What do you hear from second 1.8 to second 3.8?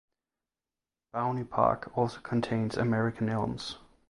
also contains American elms.